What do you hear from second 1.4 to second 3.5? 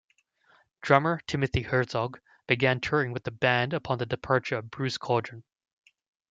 Herzog began touring with the